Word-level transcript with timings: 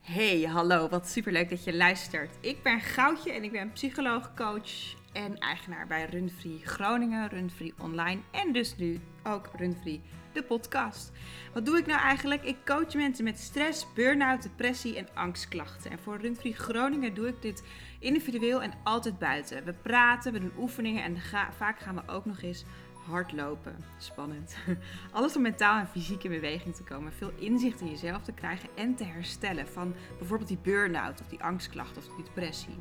Hey, 0.00 0.42
hallo, 0.42 0.88
wat 0.88 1.08
superleuk 1.08 1.48
dat 1.48 1.64
je 1.64 1.76
luistert. 1.76 2.36
Ik 2.40 2.62
ben 2.62 2.80
Goudje 2.80 3.32
en 3.32 3.44
ik 3.44 3.52
ben 3.52 3.72
psycholoog, 3.72 4.34
coach 4.34 4.94
en 5.12 5.38
eigenaar 5.38 5.86
bij 5.86 6.04
Runfree 6.04 6.60
Groningen, 6.64 7.28
Runfree 7.28 7.74
Online 7.78 8.20
en 8.30 8.52
dus 8.52 8.76
nu 8.76 9.00
ook 9.24 9.50
Runfree, 9.56 10.00
de 10.32 10.42
podcast. 10.42 11.12
Wat 11.52 11.66
doe 11.66 11.78
ik 11.78 11.86
nou 11.86 12.00
eigenlijk? 12.00 12.44
Ik 12.44 12.56
coach 12.64 12.94
mensen 12.94 13.24
met 13.24 13.38
stress, 13.38 13.86
burn-out, 13.94 14.42
depressie 14.42 14.96
en 14.96 15.08
angstklachten. 15.14 15.90
En 15.90 15.98
voor 15.98 16.18
Runfree 16.20 16.54
Groningen 16.54 17.14
doe 17.14 17.28
ik 17.28 17.42
dit 17.42 17.62
individueel 17.98 18.62
en 18.62 18.72
altijd 18.84 19.18
buiten. 19.18 19.64
We 19.64 19.72
praten, 19.72 20.32
we 20.32 20.40
doen 20.40 20.52
oefeningen 20.58 21.02
en 21.02 21.16
vaak 21.56 21.80
gaan 21.80 21.94
we 21.94 22.12
ook 22.12 22.24
nog 22.24 22.42
eens 22.42 22.64
hardlopen. 23.06 23.84
Spannend. 23.98 24.56
Alles 25.12 25.36
om 25.36 25.42
mentaal 25.42 25.78
en 25.78 25.88
fysiek 25.88 26.24
in 26.24 26.30
beweging 26.30 26.74
te 26.74 26.82
komen. 26.82 27.12
Veel 27.12 27.32
inzicht 27.36 27.80
in 27.80 27.90
jezelf 27.90 28.22
te 28.22 28.32
krijgen 28.32 28.68
en 28.74 28.94
te 28.94 29.04
herstellen 29.04 29.68
van 29.68 29.94
bijvoorbeeld 30.18 30.48
die 30.48 30.58
burn-out 30.62 31.20
of 31.20 31.26
die 31.26 31.42
angstklacht 31.42 31.96
of 31.96 32.04
die 32.04 32.24
depressie. 32.24 32.78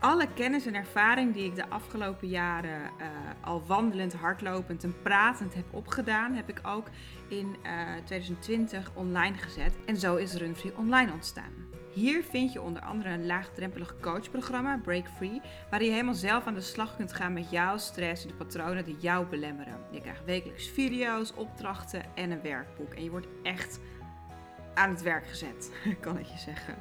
Alle 0.00 0.28
kennis 0.34 0.66
en 0.66 0.74
ervaring 0.74 1.34
die 1.34 1.44
ik 1.44 1.54
de 1.54 1.68
afgelopen 1.68 2.28
jaren 2.28 2.80
uh, 2.80 3.06
al 3.40 3.62
wandelend, 3.66 4.12
hardlopend 4.12 4.84
en 4.84 4.94
pratend 5.02 5.54
heb 5.54 5.64
opgedaan, 5.70 6.32
heb 6.32 6.48
ik 6.48 6.60
ook 6.62 6.88
in 7.28 7.56
uh, 7.62 7.96
eh, 7.96 8.04
2020 8.04 8.90
online 8.94 9.36
gezet. 9.36 9.72
En 9.86 9.96
zo 9.96 10.16
is 10.16 10.34
Runfree 10.34 10.76
Online 10.76 11.12
ontstaan. 11.12 11.69
Hier 11.92 12.22
vind 12.22 12.52
je 12.52 12.60
onder 12.60 12.82
andere 12.82 13.08
een 13.08 13.26
laagdrempelig 13.26 13.94
coachprogramma, 14.00 14.80
Break 14.82 15.08
Free, 15.16 15.40
waar 15.70 15.82
je 15.82 15.90
helemaal 15.90 16.14
zelf 16.14 16.46
aan 16.46 16.54
de 16.54 16.60
slag 16.60 16.96
kunt 16.96 17.12
gaan 17.12 17.32
met 17.32 17.50
jouw 17.50 17.78
stress 17.78 18.22
en 18.22 18.28
de 18.28 18.34
patronen 18.34 18.84
die 18.84 18.96
jou 18.98 19.26
belemmeren. 19.26 19.80
Je 19.90 20.00
krijgt 20.00 20.24
wekelijks 20.24 20.68
video's, 20.68 21.32
opdrachten 21.34 22.02
en 22.14 22.30
een 22.30 22.42
werkboek. 22.42 22.94
En 22.94 23.04
je 23.04 23.10
wordt 23.10 23.26
echt 23.42 23.80
aan 24.74 24.90
het 24.90 25.02
werk 25.02 25.26
gezet, 25.26 25.72
kan 26.00 26.18
ik 26.18 26.26
je 26.26 26.38
zeggen. 26.38 26.74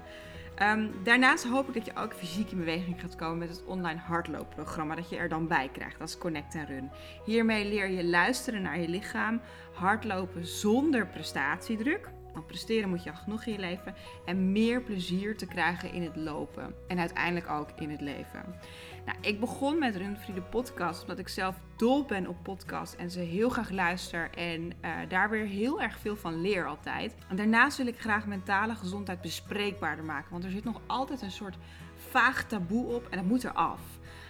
Ehm, 0.56 0.88
daarnaast 1.04 1.44
hoop 1.44 1.68
ik 1.68 1.74
dat 1.74 1.86
je 1.86 1.96
ook 1.96 2.14
fysiek 2.14 2.52
in 2.52 2.58
beweging 2.58 3.02
gaat 3.02 3.16
komen 3.16 3.38
met 3.38 3.50
het 3.50 3.66
online 3.66 4.00
hardloopprogramma 4.00 4.96
dat 4.96 5.10
je 5.10 5.18
er 5.18 5.30
dan 5.30 5.48
bij 5.48 5.70
krijgt. 5.74 6.00
Dat 6.00 6.10
is 6.10 6.18
Connect 6.18 6.56
en 6.56 6.66
Run. 6.66 6.90
Hiermee 7.26 7.66
leer 7.66 7.90
je 7.90 8.06
luisteren 8.06 8.62
naar 8.62 8.80
je 8.80 8.88
lichaam, 8.88 9.42
hardlopen 9.74 10.46
zonder 10.46 11.08
prestatiedruk 11.08 12.10
want 12.34 12.48
presteren 12.48 12.90
moet 12.90 13.04
je 13.04 13.12
al 13.12 13.16
genoeg 13.16 13.46
in 13.46 13.54
je 13.54 13.60
leven. 13.60 13.96
En 14.26 14.52
meer 14.52 14.82
plezier 14.82 15.38
te 15.38 15.46
krijgen 15.46 15.94
in 15.94 16.04
het 16.04 16.16
lopen. 16.16 16.76
En 16.88 17.00
uiteindelijk 17.00 17.50
ook 17.50 17.70
in 17.76 17.90
het 17.90 18.02
leven. 18.02 18.44
Nou, 19.06 19.18
ik 19.22 19.40
begon 19.40 19.80
met 19.80 19.96
Runfree 19.96 20.36
de 20.36 20.42
podcast 20.42 21.02
omdat 21.02 21.20
ik 21.20 21.28
zelf 21.28 21.56
dol 21.76 22.06
ben 22.06 22.28
op 22.28 22.36
podcast 22.44 22.94
en 22.94 23.12
ze 23.12 23.20
heel 23.20 23.50
graag 23.50 23.70
luister 23.70 24.30
en 24.36 24.62
uh, 24.62 24.92
daar 25.08 25.30
weer 25.30 25.46
heel 25.46 25.82
erg 25.82 26.00
veel 26.00 26.16
van 26.16 26.42
leer 26.42 26.68
altijd. 26.68 27.16
En 27.30 27.36
daarnaast 27.36 27.78
wil 27.78 27.88
ik 27.88 28.00
graag 28.00 28.26
mentale 28.26 28.76
gezondheid 28.76 29.22
bespreekbaarder 29.22 30.06
maken, 30.06 30.32
want 30.32 30.44
er 30.44 30.52
zit 30.52 30.64
nog 30.64 30.82
altijd 30.88 31.22
een 31.22 31.32
soort 31.32 31.58
vaag 31.96 32.44
taboe 32.44 32.86
op 32.86 33.08
en 33.10 33.18
dat 33.18 33.28
moet 33.28 33.44
eraf. 33.44 33.82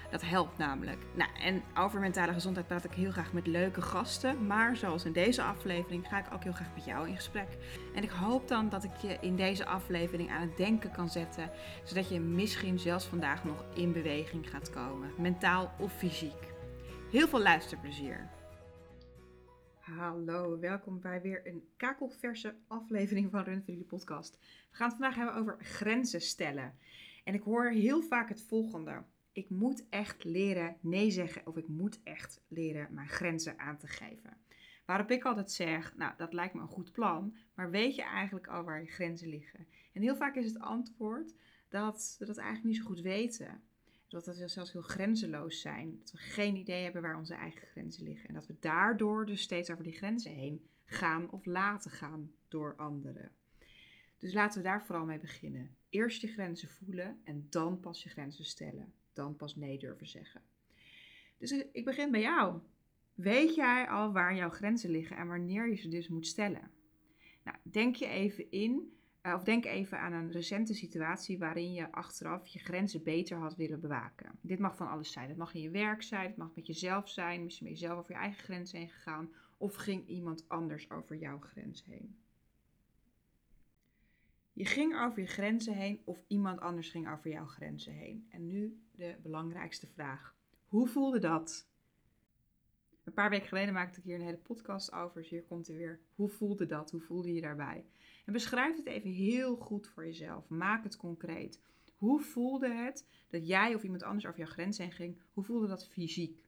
Dat 0.10 0.22
helpt 0.22 0.58
namelijk. 0.58 0.98
Nou, 1.16 1.30
en 1.40 1.64
over 1.78 2.00
mentale 2.00 2.34
gezondheid 2.34 2.68
praat 2.68 2.84
ik 2.84 2.92
heel 2.92 3.12
graag 3.12 3.34
met 3.34 3.48
leuke 3.48 3.82
gasten. 3.82 4.48
Maar 4.48 4.76
zoals 4.76 5.06
in 5.06 5.12
deze 5.12 5.42
aflevering 5.42 6.08
ga 6.08 6.20
ik 6.20 6.34
ook 6.34 6.44
heel 6.44 6.54
graag 6.54 6.74
met 6.74 6.86
jou 6.86 7.08
in 7.08 7.16
gesprek. 7.16 7.48
En 7.96 8.04
ik 8.04 8.10
hoop 8.10 8.48
dan 8.48 8.70
dat 8.70 8.84
ik 8.84 8.96
je 8.96 9.18
in 9.22 9.36
deze 9.36 9.66
aflevering 9.66 10.30
aan 10.30 10.42
het 10.42 10.58
denken 10.58 10.92
kan 10.92 11.10
zetten. 11.10 11.50
Zodat 11.84 12.10
je 12.10 12.20
misschien 12.20 12.80
zelfs 12.80 13.06
vandaag 13.06 13.44
nog 13.44 13.66
in 13.76 13.94
beweging 13.94 14.50
gaat 14.50 14.70
komen. 14.70 15.12
Mentaal 15.18 15.72
of 15.80 15.94
fysiek. 15.94 16.54
Heel 17.12 17.28
veel 17.28 17.42
luisterplezier. 17.42 18.30
Hallo, 19.80 20.60
welkom 20.60 21.02
bij 21.02 21.22
weer 21.22 21.48
een 21.48 21.64
kakelverse 21.78 22.56
aflevering 22.68 23.32
van 23.32 23.44
Run 23.44 23.64
jullie 23.66 23.84
podcast. 23.84 24.38
We 24.42 24.76
gaan 24.76 24.88
het 24.88 24.98
vandaag 24.98 25.16
hebben 25.16 25.36
over 25.36 25.58
grenzen 25.60 26.22
stellen. 26.22 26.74
En 27.24 27.34
ik 27.34 27.42
hoor 27.42 27.70
heel 27.70 28.02
vaak 28.02 28.30
het 28.30 28.42
volgende 28.42 29.04
ik 29.32 29.50
moet 29.50 29.84
echt 29.90 30.24
leren 30.24 30.78
nee 30.82 31.12
zeggen 31.12 31.48
of 31.48 31.58
ik 31.58 31.68
moet 31.68 32.00
echt 32.04 32.42
leren 32.48 32.94
mijn 32.94 33.10
grenzen 33.10 33.60
aan 33.60 33.78
te 33.78 33.88
geven. 33.88 34.38
Waarop 34.86 35.12
ik 35.12 35.24
altijd 35.24 35.52
zeg, 35.52 35.96
nou 35.96 36.14
dat 36.18 36.34
lijkt 36.34 36.54
me 36.54 36.62
een 36.62 36.68
goed 36.68 36.92
plan, 36.92 37.36
maar 37.54 37.70
weet 37.70 37.96
je 37.96 38.04
eigenlijk 38.04 38.48
al 38.48 38.64
waar 38.64 38.82
je 38.82 38.88
grenzen 38.88 39.30
liggen? 39.30 39.68
En 39.94 40.02
heel 40.02 40.16
vaak 40.16 40.36
is 40.36 40.46
het 40.46 40.60
antwoord 40.60 41.34
dat 41.68 42.16
we 42.20 42.26
dat 42.26 42.38
eigenlijk 42.38 42.68
niet 42.68 42.78
zo 42.78 42.88
goed 42.88 43.02
weten. 43.02 43.62
Dat 44.08 44.26
we 44.26 44.48
zelfs 44.48 44.72
heel 44.72 44.82
grenzeloos 44.82 45.62
zijn. 45.62 45.98
Dat 46.00 46.12
we 46.12 46.18
geen 46.18 46.56
idee 46.56 46.84
hebben 46.84 47.02
waar 47.02 47.18
onze 47.18 47.34
eigen 47.34 47.68
grenzen 47.68 48.04
liggen. 48.04 48.28
En 48.28 48.34
dat 48.34 48.48
we 48.48 48.56
daardoor 48.60 49.26
dus 49.26 49.42
steeds 49.42 49.70
over 49.70 49.84
die 49.84 49.98
grenzen 49.98 50.32
heen 50.32 50.68
gaan 50.86 51.32
of 51.32 51.46
laten 51.46 51.92
gaan 51.92 52.32
door 52.48 52.76
anderen. 52.76 53.32
Dus 54.18 54.34
laten 54.34 54.62
we 54.62 54.68
daar 54.68 54.86
vooral 54.86 55.06
mee 55.06 55.20
beginnen. 55.20 55.76
Eerst 55.90 56.22
je 56.22 56.28
grenzen 56.28 56.70
voelen 56.70 57.22
en 57.24 57.48
dan 57.50 57.80
pas 57.80 58.04
je 58.04 58.10
grenzen 58.10 58.46
stellen 58.46 58.94
dan 59.20 59.36
pas 59.36 59.56
nee 59.56 59.78
durven 59.78 60.08
zeggen. 60.08 60.42
Dus 61.38 61.52
ik 61.72 61.86
begin 61.86 62.12
bij 62.12 62.22
jou. 62.22 62.60
Weet 63.14 63.56
jij 63.56 63.88
al 63.88 64.12
waar 64.12 64.36
jouw 64.36 64.50
grenzen 64.50 64.90
liggen 64.90 65.18
en 65.18 65.28
wanneer 65.28 65.70
je 65.70 65.76
ze 65.76 65.88
dus 65.88 66.08
moet 66.08 66.28
stellen? 66.28 66.72
Nou, 67.44 67.58
denk 67.64 67.96
je 67.96 68.08
even 68.08 68.52
in, 68.52 68.94
eh, 69.22 69.34
of 69.34 69.44
denk 69.44 69.66
even 69.66 70.00
aan 70.00 70.14
een 70.14 70.32
recente 70.32 70.74
situatie 70.74 71.40
waarin 71.40 71.74
je 71.74 71.92
achteraf 71.92 72.48
je 72.48 72.60
grenzen 72.60 73.04
beter 73.04 73.38
had 73.38 73.56
willen 73.56 73.80
bewaken. 73.80 74.32
Dit 74.42 74.60
mag 74.60 74.76
van 74.76 74.90
alles 74.90 75.12
zijn. 75.12 75.30
Het 75.30 75.38
mag 75.38 75.54
in 75.54 75.62
je 75.62 75.70
werk 75.70 76.02
zijn, 76.02 76.28
het 76.28 76.38
mag 76.38 76.56
met 76.56 76.68
jezelf 76.68 77.10
zijn, 77.10 77.44
misschien 77.44 77.68
ben 77.68 77.76
je 77.76 77.82
zelf 77.82 78.00
over 78.00 78.12
je 78.12 78.18
eigen 78.18 78.44
grens 78.44 78.72
heen 78.72 78.90
gegaan, 78.90 79.34
of 79.58 79.76
ging 79.76 80.08
iemand 80.08 80.50
anders 80.50 80.90
over 80.90 81.18
jouw 81.18 81.40
grens 81.40 81.86
heen. 81.86 82.18
Je 84.54 84.66
ging 84.66 85.00
over 85.00 85.20
je 85.22 85.28
grenzen 85.28 85.74
heen 85.74 86.02
of 86.04 86.24
iemand 86.28 86.60
anders 86.60 86.90
ging 86.90 87.12
over 87.12 87.30
jouw 87.30 87.46
grenzen 87.46 87.94
heen. 87.94 88.28
En 88.30 88.48
nu 88.48 88.80
de 89.00 89.16
belangrijkste 89.22 89.88
vraag. 89.88 90.36
Hoe 90.68 90.88
voelde 90.88 91.20
dat? 91.20 91.68
Een 93.04 93.14
paar 93.14 93.30
weken 93.30 93.48
geleden 93.48 93.74
maakte 93.74 94.00
ik 94.00 94.06
hier 94.06 94.16
een 94.16 94.22
hele 94.26 94.38
podcast 94.38 94.92
over. 94.92 95.22
Dus 95.22 95.30
hier 95.30 95.44
komt 95.44 95.68
er 95.68 95.76
weer. 95.76 96.00
Hoe 96.16 96.30
voelde 96.30 96.66
dat? 96.66 96.92
Hoe 96.92 97.02
voelde 97.02 97.34
je 97.34 97.42
daarbij? 97.42 97.86
En 98.26 98.34
beschrijf 98.34 98.78
het 98.78 98.86
even 98.86 99.10
heel 99.10 99.56
goed 99.56 99.88
voor 99.88 100.06
jezelf. 100.06 100.50
Maak 100.50 100.84
het 100.84 100.98
concreet. 100.98 101.62
Hoe 101.98 102.22
voelde 102.22 102.74
het 102.74 103.06
dat 103.30 103.48
jij 103.48 103.76
of 103.76 103.84
iemand 103.84 104.04
anders 104.04 104.26
over 104.26 104.40
jouw 104.40 104.50
grenzen 104.50 104.84
heen 104.84 104.94
ging? 104.94 105.22
Hoe 105.34 105.44
voelde 105.44 105.68
dat 105.68 105.88
fysiek? 105.88 106.44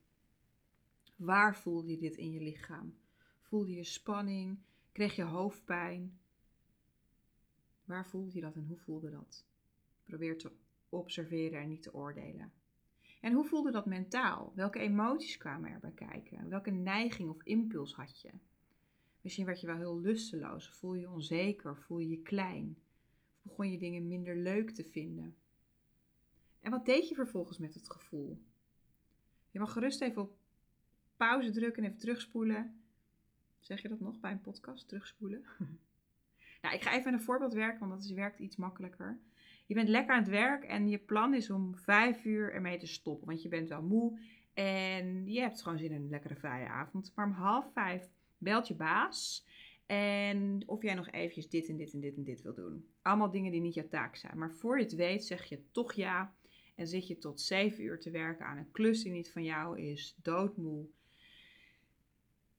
Waar 1.16 1.56
voelde 1.56 1.90
je 1.90 1.98
dit 1.98 2.16
in 2.18 2.32
je 2.32 2.42
lichaam? 2.42 2.98
Voelde 3.42 3.74
je 3.74 3.84
spanning? 3.84 4.60
Kreeg 4.92 5.16
je 5.16 5.24
hoofdpijn? 5.24 6.20
Waar 7.86 8.08
voelde 8.08 8.34
je 8.34 8.42
dat 8.42 8.56
en 8.56 8.66
hoe 8.68 8.78
voelde 8.78 9.10
dat? 9.10 9.46
Probeer 10.04 10.38
te 10.38 10.52
observeren 10.92 11.62
en 11.62 11.68
niet 11.68 11.82
te 11.82 11.94
oordelen. 11.94 12.52
En 13.22 13.34
hoe 13.34 13.46
voelde 13.46 13.72
dat 13.72 13.86
mentaal? 13.86 14.52
Welke 14.56 14.80
emoties 14.80 15.38
kwamen 15.38 15.72
erbij 15.72 15.92
kijken? 15.92 16.50
Welke 16.50 16.72
neiging 16.72 17.30
of 17.30 17.44
impuls 17.44 17.94
had 17.94 18.22
je? 18.22 18.32
Misschien 19.22 19.46
werd 19.46 19.62
je 19.62 19.68
wel 19.68 19.76
heel 19.78 20.00
lusteloos, 20.00 20.70
voel 20.70 20.94
je 20.94 21.10
onzeker, 21.10 21.78
voel 21.78 22.00
je 22.00 22.10
je 22.10 22.22
klein, 22.22 22.78
of 23.36 23.42
begon 23.42 23.72
je 23.72 23.78
dingen 23.78 24.08
minder 24.08 24.36
leuk 24.36 24.70
te 24.70 24.84
vinden. 24.84 25.36
En 26.62 26.72
wat 26.72 26.86
deed 26.86 27.10
je 27.10 27.16
vervolgens 27.16 27.58
met 27.58 27.74
het 27.74 27.92
gevoel? 27.92 28.42
Je 29.52 29.60
mag 29.60 29.72
gerust 29.72 30.02
even 30.02 30.22
op 30.22 30.38
pauze 31.18 31.52
drukken 31.52 31.84
en 31.84 31.90
even 31.90 32.02
terugspoelen. 32.02 32.82
Zeg 33.60 33.82
je 33.82 33.88
dat 33.88 34.00
nog 34.00 34.20
bij 34.20 34.32
een 34.32 34.42
podcast? 34.42 34.88
Terugspoelen? 34.88 35.44
Nou, 36.62 36.76
ik 36.76 36.82
ga 36.82 36.94
even 36.94 37.14
een 37.14 37.22
voorbeeld 37.22 37.54
werken, 37.54 37.80
want 37.80 37.92
dat 37.92 38.04
is, 38.04 38.12
werkt 38.12 38.40
iets 38.40 38.56
makkelijker. 38.56 39.20
Je 39.72 39.78
bent 39.78 39.90
lekker 39.90 40.16
aan 40.16 40.22
het 40.22 40.32
werk 40.32 40.64
en 40.64 40.90
je 40.90 40.98
plan 40.98 41.34
is 41.34 41.50
om 41.50 41.76
vijf 41.76 42.26
uur 42.26 42.54
ermee 42.54 42.78
te 42.78 42.88
stoppen, 42.88 43.28
want 43.28 43.42
je 43.42 43.50
bent 43.50 43.70
wel 43.70 43.82
moe 43.82 44.20
en 44.54 45.32
je 45.32 45.40
hebt 45.40 45.62
gewoon 45.62 45.78
zin 45.78 45.92
in 45.92 46.02
een 46.02 46.10
lekkere 46.10 46.36
vrije 46.36 46.68
avond. 46.68 47.12
Maar 47.16 47.26
om 47.26 47.32
half 47.32 47.72
vijf 47.74 48.10
belt 48.38 48.68
je 48.68 48.76
baas 48.76 49.46
en 49.86 50.64
of 50.66 50.82
jij 50.82 50.94
nog 50.94 51.10
eventjes 51.12 51.50
dit 51.50 51.70
en 51.70 51.78
dit 51.78 51.94
en 51.94 52.00
dit 52.00 52.16
en 52.16 52.24
dit 52.24 52.42
wil 52.42 52.54
doen. 52.54 52.86
Allemaal 53.02 53.32
dingen 53.32 53.52
die 53.52 53.62
niet 53.62 53.74
jouw 53.74 53.88
taak 53.88 54.16
zijn. 54.16 54.38
Maar 54.38 54.52
voor 54.52 54.78
je 54.78 54.84
het 54.84 54.96
weet 54.96 55.24
zeg 55.24 55.44
je 55.44 55.62
toch 55.72 55.94
ja 55.94 56.34
en 56.76 56.88
zit 56.88 57.08
je 57.08 57.18
tot 57.18 57.42
zeven 57.42 57.84
uur 57.84 58.00
te 58.00 58.12
werken 58.12 58.46
aan 58.46 58.58
een 58.58 58.72
klus 58.72 59.04
die 59.04 59.12
niet 59.12 59.32
van 59.32 59.44
jou 59.44 59.80
is, 59.80 60.16
doodmoe. 60.22 60.86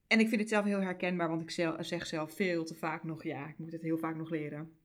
En 0.06 0.20
ik 0.20 0.29
vind 0.29 0.41
het 0.41 0.50
zelf 0.50 0.65
heel 0.65 0.81
herkenbaar, 0.81 1.29
want 1.29 1.43
ik 1.43 1.50
zeg 1.81 2.06
zelf 2.06 2.35
veel 2.35 2.65
te 2.65 2.75
vaak 2.75 3.05
nog 3.05 3.23
ja. 3.23 3.49
Ik 3.49 3.58
moet 3.58 3.73
het 3.73 3.82
heel 3.82 3.99
vaak 3.99 4.17
nog 4.17 4.31
leren. 4.31 4.81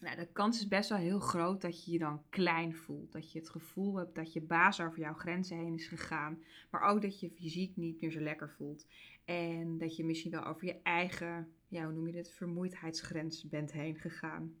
Nou, 0.00 0.16
de 0.16 0.32
kans 0.32 0.58
is 0.58 0.68
best 0.68 0.88
wel 0.88 0.98
heel 0.98 1.18
groot 1.18 1.60
dat 1.60 1.84
je 1.84 1.92
je 1.92 1.98
dan 1.98 2.22
klein 2.28 2.74
voelt. 2.74 3.12
Dat 3.12 3.32
je 3.32 3.38
het 3.38 3.50
gevoel 3.50 3.96
hebt 3.96 4.14
dat 4.14 4.32
je 4.32 4.40
baas 4.40 4.80
over 4.80 4.98
jouw 4.98 5.14
grenzen 5.14 5.56
heen 5.56 5.74
is 5.74 5.88
gegaan. 5.88 6.42
Maar 6.70 6.80
ook 6.80 7.02
dat 7.02 7.20
je 7.20 7.30
fysiek 7.30 7.76
niet 7.76 8.00
meer 8.00 8.10
zo 8.10 8.20
lekker 8.20 8.50
voelt. 8.50 8.86
En 9.24 9.78
dat 9.78 9.96
je 9.96 10.04
misschien 10.04 10.30
wel 10.30 10.44
over 10.44 10.66
je 10.66 10.82
eigen, 10.82 11.52
ja, 11.68 11.84
hoe 11.84 11.92
noem 11.92 12.06
je 12.06 12.12
dit, 12.12 12.32
vermoeidheidsgrens 12.32 13.48
bent 13.48 13.72
heen 13.72 13.96
gegaan. 13.96 14.54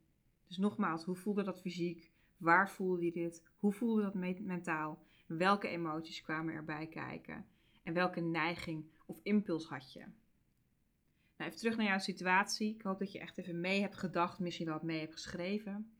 Dus 0.46 0.56
nogmaals, 0.56 1.04
hoe 1.04 1.16
voelde 1.16 1.42
dat 1.42 1.60
fysiek? 1.60 2.10
Waar 2.36 2.70
voelde 2.70 3.04
je 3.04 3.12
dit? 3.12 3.42
Hoe 3.56 3.72
voelde 3.72 4.02
dat 4.02 4.14
mentaal? 4.40 5.02
Welke 5.26 5.68
emoties 5.68 6.22
kwamen 6.22 6.54
erbij 6.54 6.86
kijken? 6.86 7.46
En 7.82 7.94
welke 7.94 8.20
neiging 8.20 8.84
of 9.06 9.20
impuls 9.22 9.66
had 9.66 9.92
je? 9.92 10.04
Nou, 11.36 11.50
even 11.50 11.60
terug 11.60 11.76
naar 11.76 11.86
jouw 11.86 11.98
situatie. 11.98 12.74
Ik 12.74 12.82
hoop 12.82 12.98
dat 12.98 13.12
je 13.12 13.18
echt 13.18 13.38
even 13.38 13.60
mee 13.60 13.80
hebt 13.80 13.96
gedacht, 13.96 14.38
misschien 14.38 14.66
wel 14.66 14.74
wat 14.74 14.84
mee 14.84 15.00
hebt 15.00 15.12
geschreven. 15.12 15.90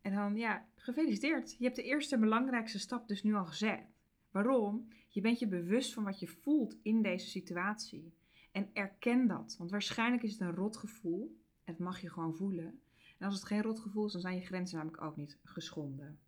En 0.00 0.14
dan, 0.14 0.36
ja, 0.36 0.66
gefeliciteerd. 0.74 1.56
Je 1.58 1.64
hebt 1.64 1.76
de 1.76 1.82
eerste 1.82 2.14
en 2.14 2.20
belangrijkste 2.20 2.78
stap 2.78 3.08
dus 3.08 3.22
nu 3.22 3.34
al 3.34 3.46
gezet. 3.46 3.82
Waarom? 4.30 4.88
Je 5.08 5.20
bent 5.20 5.38
je 5.38 5.48
bewust 5.48 5.92
van 5.92 6.04
wat 6.04 6.20
je 6.20 6.26
voelt 6.26 6.76
in 6.82 7.02
deze 7.02 7.26
situatie. 7.26 8.14
En 8.52 8.70
erken 8.72 9.26
dat. 9.26 9.54
Want 9.58 9.70
waarschijnlijk 9.70 10.22
is 10.22 10.32
het 10.32 10.40
een 10.40 10.54
rotgevoel. 10.54 11.40
En 11.64 11.72
dat 11.72 11.78
mag 11.78 12.00
je 12.00 12.10
gewoon 12.10 12.34
voelen. 12.34 12.80
En 13.18 13.26
als 13.26 13.34
het 13.34 13.44
geen 13.44 13.62
rotgevoel 13.62 14.06
is, 14.06 14.12
dan 14.12 14.20
zijn 14.20 14.36
je 14.36 14.46
grenzen 14.46 14.76
namelijk 14.76 15.02
ook 15.02 15.16
niet 15.16 15.38
geschonden. 15.42 16.18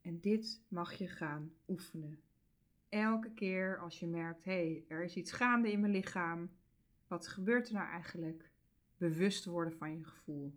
En 0.00 0.20
dit 0.20 0.62
mag 0.68 0.94
je 0.94 1.08
gaan 1.08 1.52
oefenen. 1.68 2.20
Elke 2.90 3.30
keer 3.30 3.78
als 3.78 3.98
je 3.98 4.06
merkt, 4.06 4.44
hé, 4.44 4.52
hey, 4.52 4.84
er 4.88 5.04
is 5.04 5.16
iets 5.16 5.32
gaande 5.32 5.72
in 5.72 5.80
mijn 5.80 5.92
lichaam. 5.92 6.50
Wat 7.06 7.28
gebeurt 7.28 7.68
er 7.68 7.74
nou 7.74 7.88
eigenlijk? 7.88 8.50
Bewust 8.96 9.44
worden 9.44 9.72
van 9.72 9.96
je 9.96 10.04
gevoel. 10.04 10.54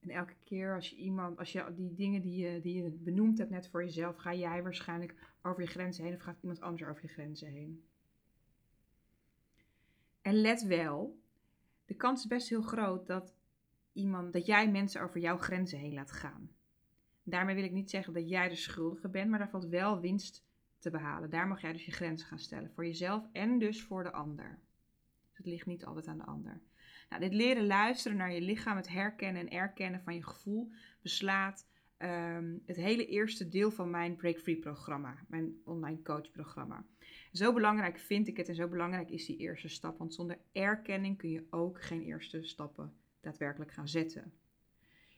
En 0.00 0.10
elke 0.10 0.36
keer 0.44 0.74
als 0.74 0.90
je 0.90 0.96
iemand, 0.96 1.38
als 1.38 1.52
je 1.52 1.72
die 1.74 1.94
dingen 1.94 2.22
die 2.22 2.36
je, 2.36 2.60
die 2.60 2.82
je 2.82 2.90
benoemd 2.90 3.38
hebt 3.38 3.50
net 3.50 3.68
voor 3.68 3.84
jezelf, 3.84 4.16
ga 4.16 4.34
jij 4.34 4.62
waarschijnlijk 4.62 5.14
over 5.42 5.62
je 5.62 5.68
grenzen 5.68 6.04
heen 6.04 6.14
of 6.14 6.20
gaat 6.20 6.42
iemand 6.42 6.60
anders 6.60 6.90
over 6.90 7.02
je 7.02 7.08
grenzen 7.08 7.48
heen. 7.48 7.84
En 10.20 10.34
let 10.34 10.62
wel, 10.62 11.20
de 11.84 11.94
kans 11.94 12.20
is 12.20 12.26
best 12.26 12.48
heel 12.48 12.62
groot 12.62 13.06
dat, 13.06 13.34
iemand, 13.92 14.32
dat 14.32 14.46
jij 14.46 14.70
mensen 14.70 15.02
over 15.02 15.20
jouw 15.20 15.36
grenzen 15.36 15.78
heen 15.78 15.94
laat 15.94 16.12
gaan. 16.12 16.50
Daarmee 17.22 17.54
wil 17.54 17.64
ik 17.64 17.72
niet 17.72 17.90
zeggen 17.90 18.12
dat 18.12 18.28
jij 18.28 18.48
de 18.48 18.56
schuldige 18.56 19.08
bent, 19.08 19.30
maar 19.30 19.38
daar 19.38 19.50
valt 19.50 19.68
wel 19.68 20.00
winst 20.00 20.44
te 20.78 20.90
behalen. 20.90 21.30
Daar 21.30 21.48
mag 21.48 21.60
jij 21.60 21.72
dus 21.72 21.84
je 21.84 21.92
grenzen 21.92 22.26
gaan 22.26 22.38
stellen. 22.38 22.70
Voor 22.74 22.86
jezelf 22.86 23.26
en 23.32 23.58
dus 23.58 23.82
voor 23.82 24.02
de 24.02 24.12
ander. 24.12 24.58
Dus 25.28 25.36
het 25.36 25.46
ligt 25.46 25.66
niet 25.66 25.84
altijd 25.84 26.06
aan 26.06 26.18
de 26.18 26.24
ander. 26.24 26.60
Nou, 27.08 27.24
dit 27.24 27.34
leren 27.34 27.66
luisteren 27.66 28.16
naar 28.16 28.32
je 28.32 28.40
lichaam, 28.40 28.76
het 28.76 28.88
herkennen 28.88 29.42
en 29.42 29.50
erkennen 29.50 30.02
van 30.02 30.14
je 30.14 30.24
gevoel, 30.24 30.72
beslaat 31.02 31.66
ehm, 31.96 32.58
het 32.66 32.76
hele 32.76 33.06
eerste 33.06 33.48
deel 33.48 33.70
van 33.70 33.90
mijn 33.90 34.16
Break 34.16 34.38
Free 34.38 34.58
programma, 34.58 35.24
mijn 35.28 35.54
online 35.64 36.02
coach 36.02 36.30
programma. 36.30 36.84
Zo 37.32 37.52
belangrijk 37.52 37.98
vind 37.98 38.28
ik 38.28 38.36
het 38.36 38.48
en 38.48 38.54
zo 38.54 38.68
belangrijk 38.68 39.10
is 39.10 39.26
die 39.26 39.36
eerste 39.36 39.68
stap, 39.68 39.98
want 39.98 40.14
zonder 40.14 40.38
erkenning 40.52 41.18
kun 41.18 41.30
je 41.30 41.46
ook 41.50 41.82
geen 41.82 42.02
eerste 42.02 42.42
stappen 42.42 42.96
daadwerkelijk 43.20 43.72
gaan 43.72 43.88
zetten. 43.88 44.32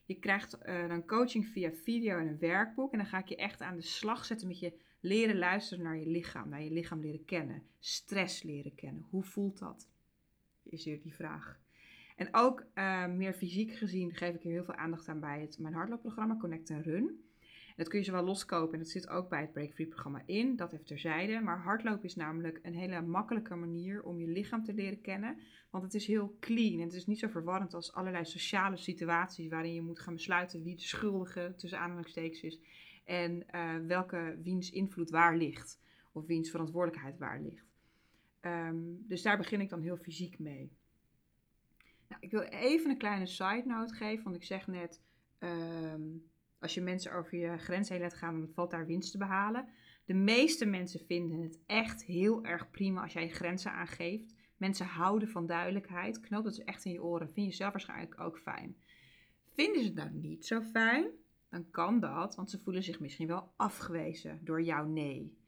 Je 0.05 0.15
krijgt 0.15 0.59
uh, 0.67 0.89
dan 0.89 1.07
coaching 1.07 1.47
via 1.47 1.71
video 1.73 2.19
en 2.19 2.27
een 2.27 2.39
werkboek. 2.39 2.93
En 2.93 2.99
dan 2.99 3.07
ga 3.07 3.19
ik 3.19 3.29
je 3.29 3.37
echt 3.37 3.61
aan 3.61 3.77
de 3.77 3.83
slag 3.83 4.25
zetten 4.25 4.49
met 4.49 4.59
je 4.59 4.73
leren 5.01 5.39
luisteren 5.39 5.85
naar 5.85 5.97
je 5.97 6.07
lichaam. 6.07 6.49
Naar 6.49 6.63
je 6.63 6.71
lichaam 6.71 7.01
leren 7.01 7.25
kennen. 7.25 7.63
Stress 7.79 8.43
leren 8.43 8.75
kennen. 8.75 9.07
Hoe 9.11 9.23
voelt 9.23 9.59
dat? 9.59 9.89
Is 10.63 10.85
hier 10.85 11.03
die 11.03 11.15
vraag. 11.15 11.59
En 12.17 12.29
ook 12.31 12.65
uh, 12.75 13.07
meer 13.07 13.33
fysiek 13.33 13.75
gezien 13.75 14.15
geef 14.15 14.35
ik 14.35 14.43
hier 14.43 14.53
heel 14.53 14.65
veel 14.65 14.75
aandacht 14.75 15.09
aan 15.09 15.21
bij 15.21 15.41
het, 15.41 15.59
mijn 15.59 15.75
hardloopprogramma 15.75 16.37
Connect 16.37 16.71
and 16.71 16.85
Run. 16.85 17.25
Dat 17.75 17.89
kun 17.89 17.99
je 17.99 18.05
zowel 18.05 18.25
loskopen 18.25 18.73
en 18.73 18.79
dat 18.79 18.89
zit 18.89 19.09
ook 19.09 19.29
bij 19.29 19.41
het 19.41 19.53
Break 19.53 19.73
Free 19.73 19.87
programma 19.87 20.23
in. 20.27 20.57
Dat 20.57 20.73
even 20.73 20.85
terzijde. 20.85 21.41
Maar 21.41 21.59
hardlopen 21.59 22.05
is 22.05 22.15
namelijk 22.15 22.61
een 22.63 22.75
hele 22.75 23.03
makkelijke 23.03 23.55
manier 23.55 24.03
om 24.03 24.21
je 24.21 24.27
lichaam 24.27 24.65
te 24.65 24.75
leren 24.75 25.01
kennen. 25.01 25.39
Want 25.71 25.85
het 25.85 25.95
is 25.95 26.07
heel 26.07 26.37
clean 26.41 26.79
en 26.79 26.87
het 26.87 26.93
is 26.93 27.07
niet 27.07 27.19
zo 27.19 27.29
verwarrend 27.29 27.75
als 27.75 27.93
allerlei 27.93 28.25
sociale 28.25 28.77
situaties 28.77 29.49
waarin 29.49 29.75
je 29.75 29.83
moet 29.83 30.01
gaan 30.01 30.15
besluiten 30.15 30.63
wie 30.63 30.77
de 30.77 30.83
schuldige 30.83 31.53
tussen 31.57 31.79
aanhalingstekens 31.79 32.41
is. 32.41 32.61
En 33.05 33.45
uh, 33.55 33.77
welke 33.87 34.39
wiens 34.43 34.71
invloed 34.71 35.11
waar 35.11 35.37
ligt. 35.37 35.81
Of 36.13 36.27
wiens 36.27 36.51
verantwoordelijkheid 36.51 37.19
waar 37.19 37.41
ligt. 37.41 37.73
Um, 38.41 39.05
dus 39.09 39.23
daar 39.23 39.37
begin 39.37 39.61
ik 39.61 39.69
dan 39.69 39.83
heel 39.83 39.97
fysiek 39.97 40.39
mee. 40.39 40.73
Nou, 42.09 42.23
ik 42.23 42.31
wil 42.31 42.41
even 42.41 42.91
een 42.91 42.99
kleine 42.99 43.27
side 43.27 43.63
note 43.67 43.95
geven, 43.95 44.25
want 44.25 44.37
ik 44.37 44.45
zeg 44.45 44.67
net, 44.67 45.01
um, 45.39 46.25
als 46.65 46.75
je 46.75 46.81
mensen 46.81 47.13
over 47.13 47.39
je 47.39 47.59
grens 47.59 47.89
heen 47.89 48.01
laat 48.01 48.15
gaan, 48.15 48.39
dan 48.39 48.53
valt 48.55 48.71
daar 48.71 48.87
winst 48.87 49.11
te 49.11 49.19
behalen. 49.19 49.69
De 50.05 50.15
meeste 50.15 50.67
mensen 50.67 51.01
vinden 51.01 51.41
het 51.41 51.59
echt 51.67 52.05
heel 52.05 52.45
erg 52.45 52.71
prima 52.71 53.03
als 53.03 53.13
jij 53.13 53.23
je 53.23 53.33
grenzen 53.33 53.73
aangeeft. 53.73 54.35
Mensen 54.57 54.87
houden 54.87 55.29
van 55.29 55.47
duidelijkheid. 55.47 56.21
Knoop 56.21 56.45
dat 56.45 56.57
echt 56.57 56.85
in 56.85 56.93
je 56.93 57.03
oren. 57.03 57.31
Vind 57.33 57.47
je 57.47 57.53
zelf 57.53 57.73
waarschijnlijk 57.73 58.21
ook 58.21 58.39
fijn. 58.39 58.77
Vinden 59.55 59.81
ze 59.81 59.87
het 59.87 59.97
nou 59.97 60.11
niet 60.11 60.47
zo 60.47 60.61
fijn? 60.61 61.07
Dan 61.51 61.71
kan 61.71 62.01
dat, 62.01 62.35
want 62.35 62.51
ze 62.51 62.59
voelen 62.59 62.83
zich 62.83 63.01
misschien 63.01 63.27
wel 63.27 63.53
afgewezen 63.57 64.41
door 64.45 64.63
jouw 64.63 64.87
nee. 64.87 65.39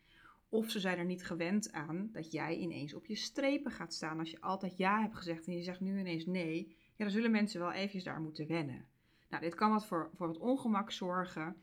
Of 0.49 0.71
ze 0.71 0.81
zijn 0.81 0.99
er 0.99 1.05
niet 1.05 1.25
gewend 1.25 1.73
aan 1.73 2.09
dat 2.13 2.33
jij 2.33 2.57
ineens 2.57 2.95
op 2.95 3.07
je 3.07 3.17
strepen 3.17 3.73
gaat 3.73 3.95
staan. 3.95 4.19
Als 4.19 4.31
je 4.31 4.41
altijd 4.41 4.77
ja 4.77 5.01
hebt 5.01 5.17
gezegd 5.17 5.47
en 5.47 5.57
je 5.57 5.63
zegt 5.63 5.81
nu 5.81 5.99
ineens 5.99 6.27
nee, 6.27 6.77
ja, 6.97 7.05
dan 7.05 7.11
zullen 7.11 7.31
mensen 7.31 7.61
wel 7.61 7.73
eventjes 7.73 8.05
daar 8.05 8.21
moeten 8.21 8.47
wennen. 8.47 8.87
Nou, 9.37 9.49
dit 9.49 9.59
kan 9.59 9.71
wat 9.71 9.87
voor, 9.87 10.11
voor 10.15 10.27
wat 10.27 10.39
ongemak 10.39 10.91
zorgen, 10.91 11.57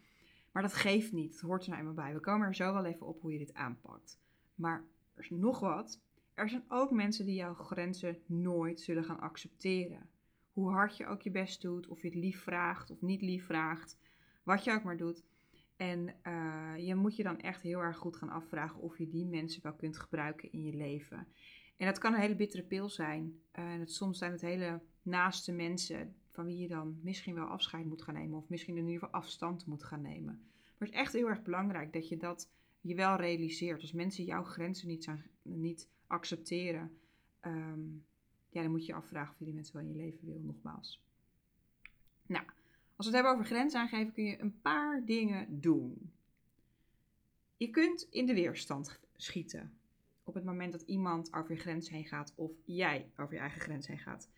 maar 0.51 0.61
dat 0.61 0.73
geeft 0.73 1.11
niet. 1.11 1.31
Het 1.31 1.41
hoort 1.41 1.63
er 1.63 1.69
nou 1.69 1.81
eenmaal 1.81 2.05
bij. 2.05 2.13
We 2.13 2.19
komen 2.19 2.47
er 2.47 2.55
zo 2.55 2.73
wel 2.73 2.85
even 2.85 3.07
op 3.07 3.21
hoe 3.21 3.31
je 3.31 3.37
dit 3.37 3.53
aanpakt. 3.53 4.19
Maar 4.55 4.85
er 5.13 5.23
is 5.23 5.29
nog 5.29 5.59
wat. 5.59 6.01
Er 6.33 6.49
zijn 6.49 6.63
ook 6.67 6.91
mensen 6.91 7.25
die 7.25 7.35
jouw 7.35 7.53
grenzen 7.53 8.17
nooit 8.25 8.81
zullen 8.81 9.03
gaan 9.03 9.19
accepteren. 9.19 10.09
Hoe 10.51 10.71
hard 10.71 10.97
je 10.97 11.05
ook 11.05 11.21
je 11.21 11.31
best 11.31 11.61
doet, 11.61 11.87
of 11.87 12.01
je 12.01 12.07
het 12.07 12.15
lief 12.15 12.41
vraagt 12.41 12.91
of 12.91 13.01
niet 13.01 13.21
lief 13.21 13.45
vraagt, 13.45 13.97
wat 14.43 14.63
je 14.63 14.71
ook 14.71 14.83
maar 14.83 14.97
doet. 14.97 15.23
En 15.75 16.15
uh, 16.23 16.73
je 16.77 16.95
moet 16.95 17.15
je 17.15 17.23
dan 17.23 17.39
echt 17.39 17.61
heel 17.61 17.79
erg 17.79 17.97
goed 17.97 18.15
gaan 18.15 18.29
afvragen 18.29 18.79
of 18.79 18.97
je 18.97 19.09
die 19.09 19.25
mensen 19.25 19.63
wel 19.63 19.73
kunt 19.73 19.97
gebruiken 19.97 20.51
in 20.51 20.63
je 20.63 20.73
leven. 20.73 21.27
En 21.77 21.85
dat 21.85 21.97
kan 21.97 22.13
een 22.13 22.19
hele 22.19 22.35
bittere 22.35 22.63
pil 22.63 22.89
zijn. 22.89 23.39
Uh, 23.59 23.73
en 23.73 23.87
soms 23.87 24.17
zijn 24.17 24.31
het 24.31 24.41
hele 24.41 24.81
naaste 25.01 25.51
mensen 25.51 26.15
van 26.33 26.45
wie 26.45 26.57
je 26.57 26.67
dan 26.67 26.99
misschien 27.01 27.35
wel 27.35 27.45
afscheid 27.45 27.85
moet 27.85 28.01
gaan 28.01 28.13
nemen. 28.13 28.37
Of 28.37 28.49
misschien 28.49 28.77
in 28.77 28.85
ieder 28.85 28.99
geval 28.99 29.19
afstand 29.21 29.65
moet 29.65 29.83
gaan 29.83 30.01
nemen. 30.01 30.41
Maar 30.77 30.87
het 30.87 30.89
is 30.89 30.95
echt 30.95 31.13
heel 31.13 31.27
erg 31.27 31.43
belangrijk 31.43 31.93
dat 31.93 32.09
je 32.09 32.17
dat 32.17 32.49
je 32.81 32.95
wel 32.95 33.15
realiseert. 33.15 33.81
Als 33.81 33.91
mensen 33.91 34.23
jouw 34.23 34.43
grenzen 34.43 34.87
niet, 34.87 35.03
zijn, 35.03 35.23
niet 35.41 35.89
accepteren, 36.07 36.97
um, 37.41 38.05
ja, 38.49 38.61
dan 38.61 38.71
moet 38.71 38.85
je 38.85 38.91
je 38.91 38.97
afvragen 38.97 39.31
of 39.33 39.39
je 39.39 39.45
die 39.45 39.53
mensen 39.53 39.75
wel 39.75 39.83
in 39.83 39.91
je 39.91 39.97
leven 39.97 40.25
wil, 40.25 40.39
nogmaals. 40.39 41.03
Nou, 42.25 42.45
als 42.95 43.07
we 43.07 43.13
het 43.13 43.13
hebben 43.13 43.31
over 43.31 43.45
grenzen 43.45 43.79
aangeven, 43.79 44.13
kun 44.13 44.23
je 44.23 44.39
een 44.39 44.61
paar 44.61 45.05
dingen 45.05 45.61
doen. 45.61 46.11
Je 47.57 47.69
kunt 47.69 48.07
in 48.09 48.25
de 48.25 48.33
weerstand 48.33 48.99
schieten. 49.15 49.77
Op 50.23 50.33
het 50.33 50.43
moment 50.43 50.71
dat 50.71 50.81
iemand 50.81 51.33
over 51.33 51.51
je 51.51 51.61
grens 51.61 51.89
heen 51.89 52.05
gaat 52.05 52.33
of 52.35 52.51
jij 52.65 53.11
over 53.17 53.33
je 53.33 53.39
eigen 53.39 53.61
grens 53.61 53.87
heen 53.87 53.99
gaat. 53.99 54.29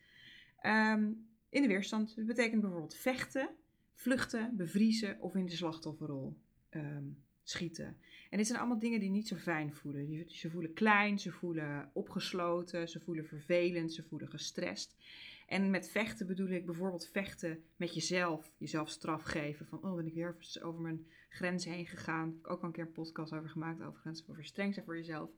Um, 0.62 1.28
in 1.48 1.62
de 1.62 1.68
weerstand 1.68 2.16
dat 2.16 2.26
betekent 2.26 2.60
bijvoorbeeld 2.60 2.94
vechten, 2.94 3.48
vluchten, 3.94 4.56
bevriezen 4.56 5.20
of 5.20 5.34
in 5.34 5.46
de 5.46 5.56
slachtofferrol 5.56 6.36
um, 6.70 7.24
schieten. 7.42 7.96
En 8.30 8.38
dit 8.38 8.46
zijn 8.46 8.58
allemaal 8.58 8.78
dingen 8.78 9.00
die 9.00 9.10
niet 9.10 9.28
zo 9.28 9.36
fijn 9.36 9.74
voelen. 9.74 10.24
Ze 10.30 10.50
voelen 10.50 10.72
klein, 10.72 11.18
ze 11.18 11.32
voelen 11.32 11.90
opgesloten, 11.92 12.88
ze 12.88 13.00
voelen 13.00 13.26
vervelend, 13.26 13.92
ze 13.92 14.02
voelen 14.02 14.28
gestrest. 14.28 14.96
En 15.46 15.70
met 15.70 15.88
vechten 15.88 16.26
bedoel 16.26 16.48
ik 16.48 16.66
bijvoorbeeld 16.66 17.08
vechten 17.08 17.62
met 17.76 17.94
jezelf, 17.94 18.52
jezelf 18.58 18.88
straf 18.88 19.22
geven. 19.22 19.66
Van, 19.66 19.82
oh, 19.82 19.94
ben 19.94 20.06
ik 20.06 20.14
weer 20.14 20.36
over 20.62 20.80
mijn 20.80 21.06
grens 21.28 21.64
heen 21.64 21.86
gegaan. 21.86 22.28
Ik 22.28 22.34
heb 22.34 22.46
ook 22.46 22.60
al 22.60 22.66
een 22.66 22.72
keer 22.72 22.84
een 22.84 22.92
podcast 22.92 23.32
over 23.32 23.48
gemaakt, 23.48 23.82
over 23.82 24.00
grenzen, 24.00 24.28
over 24.28 24.44
streng 24.44 24.74
zijn 24.74 24.84
voor 24.86 24.96
jezelf. 24.96 25.30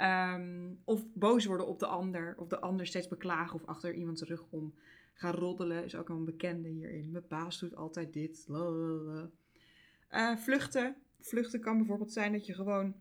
Um, 0.00 0.80
of 0.84 1.04
boos 1.14 1.44
worden 1.44 1.66
op 1.66 1.78
de 1.78 1.86
ander, 1.86 2.34
of 2.38 2.48
de 2.48 2.60
ander 2.60 2.86
steeds 2.86 3.08
beklagen 3.08 3.54
of 3.54 3.66
achter 3.66 3.94
iemands 3.94 4.22
rug 4.22 4.46
om 4.50 4.74
gaan 5.14 5.34
roddelen. 5.34 5.84
Is 5.84 5.96
ook 5.96 6.08
een 6.08 6.24
bekende 6.24 6.68
hierin. 6.68 7.10
Mijn 7.10 7.24
baas 7.28 7.58
doet 7.58 7.76
altijd 7.76 8.12
dit. 8.12 8.46
Uh, 8.48 10.36
vluchten. 10.36 10.96
Vluchten 11.20 11.60
kan 11.60 11.76
bijvoorbeeld 11.76 12.12
zijn 12.12 12.32
dat 12.32 12.46
je 12.46 12.54
gewoon 12.54 12.94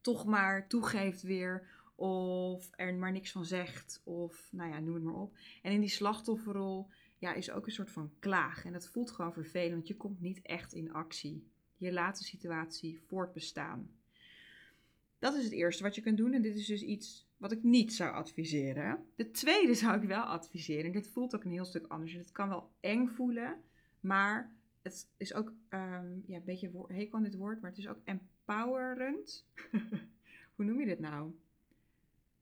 toch 0.00 0.24
maar 0.26 0.68
toegeeft 0.68 1.22
weer 1.22 1.68
of 1.94 2.70
er 2.70 2.94
maar 2.94 3.12
niks 3.12 3.32
van 3.32 3.44
zegt, 3.44 4.00
of 4.04 4.48
nou 4.52 4.70
ja, 4.70 4.80
noem 4.80 4.94
het 4.94 5.04
maar 5.04 5.14
op. 5.14 5.36
En 5.62 5.72
in 5.72 5.80
die 5.80 5.88
slachtofferrol 5.88 6.88
ja, 7.18 7.34
is 7.34 7.50
ook 7.50 7.66
een 7.66 7.72
soort 7.72 7.90
van 7.90 8.12
klaag. 8.18 8.64
En 8.64 8.72
dat 8.72 8.88
voelt 8.88 9.10
gewoon 9.10 9.32
vervelend, 9.32 9.72
want 9.72 9.88
je 9.88 9.96
komt 9.96 10.20
niet 10.20 10.42
echt 10.42 10.72
in 10.72 10.92
actie. 10.92 11.50
Je 11.76 11.92
laat 11.92 12.18
de 12.18 12.24
situatie 12.24 13.00
voortbestaan. 13.06 13.90
Dat 15.22 15.34
is 15.34 15.44
het 15.44 15.52
eerste 15.52 15.82
wat 15.82 15.94
je 15.94 16.00
kunt 16.00 16.16
doen. 16.16 16.32
En 16.32 16.42
dit 16.42 16.56
is 16.56 16.66
dus 16.66 16.82
iets 16.82 17.28
wat 17.36 17.52
ik 17.52 17.62
niet 17.62 17.94
zou 17.94 18.12
adviseren. 18.12 19.06
De 19.14 19.30
tweede 19.30 19.74
zou 19.74 20.00
ik 20.00 20.08
wel 20.08 20.22
adviseren. 20.22 20.84
En 20.84 20.92
dit 20.92 21.08
voelt 21.08 21.34
ook 21.34 21.44
een 21.44 21.50
heel 21.50 21.64
stuk 21.64 21.86
anders. 21.86 22.12
Het 22.12 22.32
kan 22.32 22.48
wel 22.48 22.70
eng 22.80 23.08
voelen, 23.08 23.60
maar 24.00 24.56
het 24.82 25.08
is 25.16 25.34
ook 25.34 25.48
um, 25.48 26.24
ja, 26.26 26.36
een 26.36 26.44
beetje 26.44 26.70
hekel 26.86 27.18
aan 27.18 27.22
dit 27.22 27.34
woord, 27.34 27.60
maar 27.60 27.70
het 27.70 27.78
is 27.78 27.88
ook 27.88 28.00
empowerend. 28.04 29.46
Hoe 30.54 30.64
noem 30.64 30.80
je 30.80 30.86
dit 30.86 31.00
nou? 31.00 31.32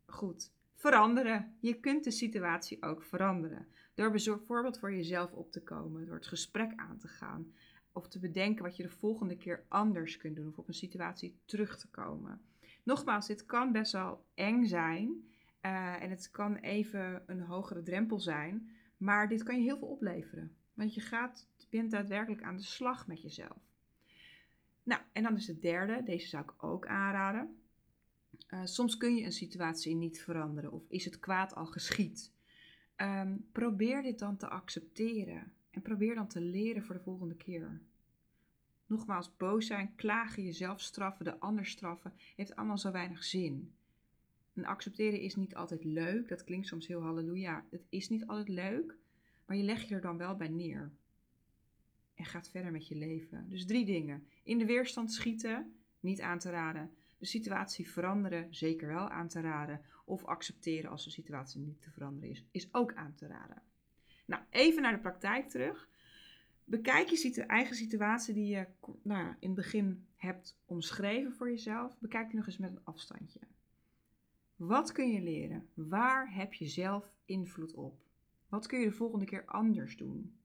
goed. 0.07 0.53
Veranderen. 0.75 1.57
Je 1.59 1.75
kunt 1.75 2.05
de 2.05 2.11
situatie 2.11 2.83
ook 2.83 3.03
veranderen. 3.03 3.67
Door 3.95 4.11
bijvoorbeeld 4.11 4.79
voor 4.79 4.93
jezelf 4.93 5.33
op 5.33 5.53
te 5.53 5.63
komen, 5.63 6.07
door 6.07 6.15
het 6.15 6.27
gesprek 6.27 6.73
aan 6.77 6.99
te 6.99 7.09
gaan. 7.09 7.53
Of 7.93 8.09
te 8.09 8.19
bedenken 8.19 8.65
wat 8.65 8.77
je 8.77 8.83
de 8.83 8.89
volgende 8.89 9.37
keer 9.37 9.65
anders 9.69 10.17
kunt 10.17 10.37
doen. 10.37 10.49
Of 10.49 10.59
op 10.59 10.69
een 10.69 10.75
situatie 10.75 11.37
terug 11.45 11.79
te 11.79 11.89
komen. 11.89 12.41
Nogmaals, 12.91 13.27
dit 13.27 13.47
kan 13.47 13.73
best 13.73 13.93
wel 13.93 14.25
eng 14.35 14.65
zijn. 14.65 15.25
Uh, 15.63 16.03
en 16.03 16.11
het 16.11 16.31
kan 16.31 16.57
even 16.57 17.23
een 17.27 17.41
hogere 17.41 17.83
drempel 17.83 18.21
zijn. 18.21 18.71
Maar 18.97 19.29
dit 19.29 19.43
kan 19.43 19.57
je 19.57 19.63
heel 19.63 19.79
veel 19.79 19.89
opleveren. 19.89 20.57
Want 20.75 20.95
je 20.95 21.01
gaat, 21.01 21.49
bent 21.71 21.91
daadwerkelijk 21.91 22.43
aan 22.43 22.57
de 22.57 22.63
slag 22.63 23.07
met 23.07 23.23
jezelf. 23.23 23.59
Nou, 24.83 25.01
en 25.13 25.23
dan 25.23 25.37
is 25.37 25.47
het 25.47 25.63
derde. 25.63 26.03
Deze 26.05 26.29
zou 26.29 26.45
ik 26.45 26.65
ook 26.65 26.87
aanraden. 26.87 27.57
Uh, 28.49 28.61
soms 28.65 28.97
kun 28.97 29.17
je 29.17 29.25
een 29.25 29.33
situatie 29.33 29.95
niet 29.95 30.23
veranderen. 30.23 30.73
Of 30.73 30.83
is 30.89 31.05
het 31.05 31.19
kwaad 31.19 31.55
al 31.55 31.67
geschied. 31.67 32.33
Um, 32.97 33.49
probeer 33.53 34.03
dit 34.03 34.19
dan 34.19 34.37
te 34.37 34.49
accepteren. 34.49 35.53
En 35.71 35.83
probeer 35.83 36.15
dan 36.15 36.29
te 36.29 36.41
leren 36.41 36.85
voor 36.85 36.95
de 36.95 37.03
volgende 37.03 37.37
keer. 37.37 37.81
Nogmaals, 38.91 39.37
boos 39.37 39.67
zijn, 39.67 39.95
klagen, 39.95 40.45
jezelf 40.45 40.81
straffen, 40.81 41.25
de 41.25 41.39
ander 41.39 41.67
straffen, 41.67 42.13
heeft 42.37 42.57
allemaal 42.57 42.79
zo 42.79 42.91
weinig 42.91 43.25
zin. 43.25 43.73
En 44.55 44.65
accepteren 44.65 45.21
is 45.21 45.37
niet 45.37 45.55
altijd 45.55 45.85
leuk. 45.85 46.29
Dat 46.29 46.45
klinkt 46.45 46.67
soms 46.67 46.87
heel 46.87 47.03
halleluja. 47.03 47.65
Het 47.71 47.87
is 47.89 48.09
niet 48.09 48.27
altijd 48.27 48.49
leuk, 48.49 48.97
maar 49.47 49.57
je 49.57 49.63
legt 49.63 49.89
je 49.89 49.95
er 49.95 50.01
dan 50.01 50.17
wel 50.17 50.37
bij 50.37 50.49
neer. 50.49 50.91
En 52.15 52.25
gaat 52.25 52.51
verder 52.51 52.73
met 52.73 52.89
je 52.89 52.95
leven. 52.95 53.49
Dus 53.49 53.67
drie 53.67 53.85
dingen. 53.85 54.27
In 54.43 54.59
de 54.59 54.67
weerstand 54.67 55.13
schieten, 55.13 55.75
niet 56.01 56.21
aan 56.21 56.39
te 56.39 56.51
raden. 56.51 56.95
De 57.19 57.27
situatie 57.27 57.91
veranderen, 57.91 58.55
zeker 58.55 58.89
wel 58.89 59.09
aan 59.09 59.29
te 59.29 59.41
raden. 59.41 59.81
Of 60.05 60.25
accepteren 60.25 60.91
als 60.91 61.05
de 61.05 61.11
situatie 61.11 61.61
niet 61.61 61.83
te 61.83 61.91
veranderen 61.91 62.31
is, 62.31 62.45
is 62.51 62.75
ook 62.75 62.95
aan 62.95 63.15
te 63.15 63.27
raden. 63.27 63.63
Nou, 64.27 64.43
even 64.51 64.83
naar 64.83 64.93
de 64.93 65.01
praktijk 65.01 65.49
terug. 65.49 65.89
Bekijk 66.71 67.09
je 67.09 67.43
eigen 67.43 67.77
situatie 67.77 68.35
die 68.35 68.47
je 68.47 68.67
nou 69.03 69.35
in 69.41 69.49
het 69.49 69.55
begin 69.55 70.07
hebt 70.17 70.59
omschreven 70.65 71.33
voor 71.33 71.51
jezelf. 71.51 71.99
Bekijk 71.99 72.27
die 72.27 72.37
nog 72.37 72.47
eens 72.47 72.59
met 72.59 72.71
een 72.71 72.85
afstandje. 72.85 73.41
Wat 74.57 74.93
kun 74.93 75.11
je 75.13 75.23
leren? 75.23 75.69
Waar 75.75 76.35
heb 76.35 76.55
je 76.55 76.67
zelf 76.67 77.15
invloed 77.25 77.75
op? 77.75 78.01
Wat 78.49 78.67
kun 78.67 78.81
je 78.81 78.87
de 78.87 78.93
volgende 78.93 79.25
keer 79.25 79.45
anders 79.45 79.97
doen? 79.97 80.37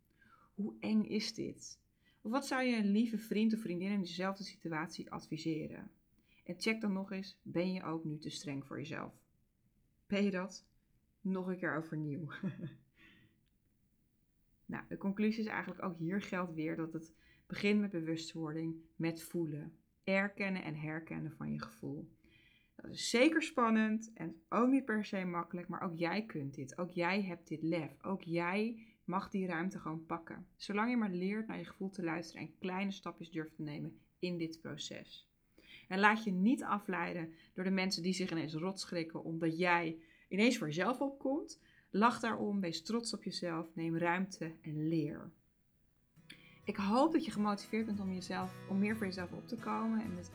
Hoe 0.54 0.76
eng 0.80 1.04
is 1.04 1.34
dit? 1.34 1.80
Of 2.22 2.32
wat 2.32 2.48
zou 2.48 2.64
je 2.64 2.78
een 2.78 2.92
lieve 2.92 3.18
vriend 3.18 3.54
of 3.54 3.60
vriendin 3.60 3.92
in 3.92 4.02
dezelfde 4.02 4.44
situatie 4.44 5.12
adviseren? 5.12 5.92
En 6.44 6.56
check 6.58 6.82
dan 6.82 6.94
nog 6.94 7.12
eens, 7.12 7.38
ben 7.42 7.74
je 7.74 7.84
ook 7.84 8.04
nu 8.04 8.18
te 8.18 8.30
streng 8.30 8.66
voor 8.66 8.78
jezelf? 8.78 9.14
Ben 10.08 10.24
je 10.24 10.32
dat? 10.32 10.66
Nog 11.22 11.48
een 11.48 11.58
keer 11.58 11.78
overnieuw. 11.78 12.28
nou, 14.66 14.84
de 14.88 14.98
conclusie 14.98 15.44
is 15.44 15.50
eigenlijk 15.50 15.84
ook 15.84 15.98
hier 15.98 16.22
geldt 16.22 16.54
weer 16.54 16.76
dat 16.76 16.94
het 16.94 17.14
begint 17.48 17.82
met 17.82 17.92
bewustwording, 17.92 18.76
met 18.96 19.24
voelen. 19.24 19.78
Erkennen 20.04 20.64
en 20.64 20.76
herkennen 20.76 21.32
van 21.32 21.52
je 21.52 21.62
gevoel. 21.62 22.10
Dat 22.76 22.92
is 22.92 23.10
zeker 23.10 23.44
spannend 23.44 24.12
en 24.14 24.42
ook 24.50 24.70
niet 24.70 24.86
per 24.86 25.06
se 25.06 25.26
makkelijk, 25.26 25.68
maar 25.68 25.82
ook 25.82 25.98
jij 25.98 26.26
kunt 26.26 26.54
dit. 26.54 26.78
Ook 26.78 26.92
jij 26.92 27.24
hebt 27.24 27.48
dit 27.48 27.62
lef. 27.62 28.04
Ook 28.04 28.22
jij 28.22 28.80
mag 29.04 29.30
die 29.30 29.48
ruimte 29.48 29.80
gewoon 29.80 30.06
pakken. 30.06 30.48
Zolang 30.56 30.90
je 30.90 30.98
maar 30.98 31.12
leert 31.12 31.48
naar 31.48 31.58
je 31.58 31.66
gevoel 31.66 31.90
te 31.90 32.04
luisteren 32.04 32.42
en 32.42 32.58
kleine 32.60 32.92
stapjes 32.92 33.32
durft 33.32 33.56
te 33.56 33.62
nemen 33.62 34.00
in 34.20 34.38
dit 34.38 34.62
proces. 34.62 35.30
En 35.88 36.00
laat 36.00 36.24
je 36.24 36.32
niet 36.32 36.64
afleiden 36.64 37.34
door 37.54 37.64
de 37.64 37.72
mensen 37.72 38.04
die 38.04 38.14
zich 38.14 38.32
ineens 38.32 38.54
rot 38.54 38.80
schrikken 38.80 39.24
omdat 39.24 39.58
jij 39.58 40.00
ineens 40.30 40.58
voor 40.58 40.68
jezelf 40.68 41.02
opkomt. 41.02 41.62
Lach 41.96 42.20
daarom, 42.20 42.62
wees 42.62 42.82
trots 42.82 43.14
op 43.14 43.24
jezelf, 43.24 43.76
neem 43.76 43.98
ruimte 43.98 44.54
en 44.62 44.88
leer. 44.88 45.32
Ik 46.64 46.76
hoop 46.76 47.14
dat 47.14 47.26
je 47.26 47.32
gemotiveerd 47.32 47.86
bent 47.86 48.00
om, 48.00 48.14
jezelf, 48.14 48.54
om 48.70 48.80
meer 48.80 48.98
voor 48.98 49.06
jezelf 49.06 49.32
op 49.32 49.48
te 49.48 49.56
komen 49.56 50.02
en 50.02 50.16
het 50.16 50.32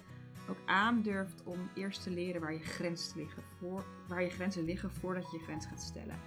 ook 0.48 0.56
aandurft 0.66 1.42
om 1.44 1.70
eerst 1.74 2.02
te 2.02 2.10
leren 2.10 2.40
waar 2.40 2.52
je, 2.52 2.58
grenzen 2.58 3.18
liggen 3.18 3.42
voor, 3.42 3.84
waar 4.08 4.22
je 4.22 4.30
grenzen 4.30 4.64
liggen 4.64 4.90
voordat 4.90 5.30
je 5.30 5.38
je 5.38 5.44
grens 5.44 5.66
gaat 5.66 5.82
stellen. 5.82 6.18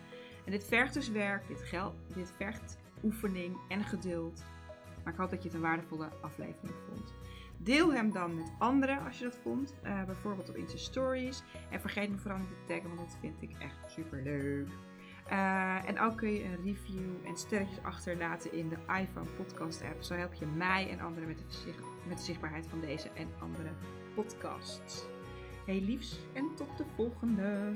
En 0.46 0.52
dit 0.52 0.63
vergt 0.63 0.94
dus 0.94 1.10
werk, 1.10 1.48
dit, 1.48 1.72
dit 2.13 2.32
vergt 2.32 2.78
oefening 3.04 3.58
en 3.70 3.84
geduld. 3.84 4.44
Maar 5.04 5.13
ik 5.13 5.20
hoop 5.20 5.30
dat 5.30 5.44
je 5.44 5.48
het 5.48 5.58
een 5.58 5.63
waardevolle 5.63 6.10
aflevering 6.22 6.75
vond. 6.88 7.13
Deel 7.58 7.94
hem 7.94 8.12
dan 8.12 8.36
met 8.36 8.52
anderen 8.60 9.06
als 9.06 9.18
je 9.18 9.24
dat 9.24 9.38
vond. 9.38 9.74
Uh, 9.84 10.04
bijvoorbeeld 10.04 10.50
op 10.50 10.56
Insta 10.56 10.78
Stories. 10.78 11.44
En 11.72 11.82
vergeet 11.82 12.10
me 12.10 12.18
vooral 12.18 12.40
niet 12.40 12.50
te 12.50 12.74
taggen, 12.74 12.96
want 12.96 13.10
dat 13.10 13.18
vind 13.20 13.42
ik 13.42 13.52
echt 13.60 13.92
super 13.92 14.22
leuk. 14.24 14.68
Uh, 15.32 15.89
en 15.89 16.00
ook 16.00 16.18
kun 16.18 16.34
je 16.34 16.44
een 16.44 16.63
review 16.63 17.25
en 17.25 17.38
sterretjes 17.38 17.84
achterlaten 17.84 18.53
in 18.53 18.70
de 18.70 18.75
iPhone 18.75 19.30
podcast 19.38 19.82
app. 19.84 20.03
Zo 20.03 20.15
help 20.15 20.34
je 20.34 20.46
mij 20.46 20.89
en 20.89 21.00
anderen 21.00 21.27
met 21.27 21.38
de, 21.38 21.74
met 22.08 22.18
de 22.18 22.24
zichtbaarheid 22.24 22.68
van 22.68 22.80
deze 22.80 23.10
en 23.10 23.30
andere 23.39 23.70
podcasts. 24.15 25.06
Hey 25.65 25.82
liefs 25.82 26.20
en 26.34 26.56
tot 26.56 26.77
de 26.77 26.86
volgende! 26.96 27.75